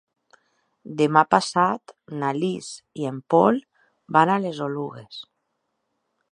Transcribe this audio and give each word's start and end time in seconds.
Demà 1.01 1.21
passat 1.33 1.93
na 2.23 2.31
Lis 2.37 2.71
i 3.03 3.07
en 3.11 3.21
Pol 3.35 3.61
van 4.17 4.33
a 4.33 4.41
les 4.47 4.63
Oluges. 4.71 5.25